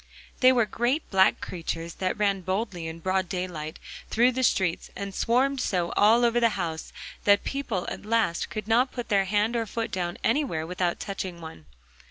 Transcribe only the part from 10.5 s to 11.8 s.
without touching one.